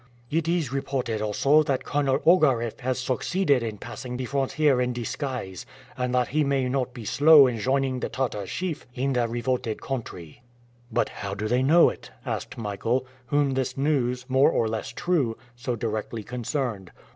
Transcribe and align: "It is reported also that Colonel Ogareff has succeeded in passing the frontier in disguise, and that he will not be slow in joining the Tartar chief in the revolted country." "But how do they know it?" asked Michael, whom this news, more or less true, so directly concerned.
"It 0.31 0.47
is 0.47 0.73
reported 0.73 1.21
also 1.21 1.61
that 1.61 1.83
Colonel 1.83 2.21
Ogareff 2.25 2.79
has 2.79 2.97
succeeded 2.97 3.61
in 3.61 3.77
passing 3.77 4.17
the 4.17 4.25
frontier 4.25 4.81
in 4.81 4.93
disguise, 4.93 5.63
and 5.95 6.11
that 6.15 6.29
he 6.29 6.43
will 6.43 6.67
not 6.69 6.91
be 6.91 7.05
slow 7.05 7.45
in 7.45 7.59
joining 7.59 7.99
the 7.99 8.09
Tartar 8.09 8.47
chief 8.47 8.87
in 8.95 9.13
the 9.13 9.27
revolted 9.27 9.79
country." 9.79 10.41
"But 10.91 11.09
how 11.09 11.35
do 11.35 11.47
they 11.47 11.61
know 11.61 11.89
it?" 11.91 12.09
asked 12.25 12.57
Michael, 12.57 13.05
whom 13.27 13.51
this 13.51 13.77
news, 13.77 14.25
more 14.27 14.49
or 14.49 14.67
less 14.67 14.87
true, 14.89 15.37
so 15.55 15.75
directly 15.75 16.23
concerned. 16.23 16.91